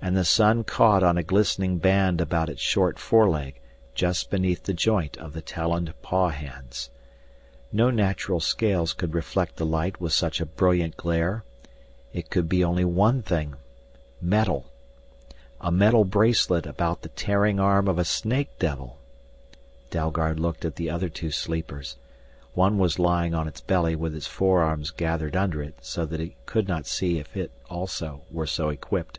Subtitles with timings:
[0.00, 3.60] And the sun caught on a glistening band about its short foreleg
[3.94, 6.88] just beneath the joint of the taloned pawhands.
[7.70, 11.44] No natural scales could reflect the light with such a brilliant glare.
[12.14, 13.56] It could be only one thing
[14.22, 14.72] metal!
[15.60, 18.98] A metal bracelet about the tearing arm of a snake devil!
[19.90, 21.98] Dalgard looked at the other two sleepers.
[22.54, 26.36] One was lying on its belly with its forearms gathered under it so that he
[26.46, 29.18] could not see if it, also, were so equipped.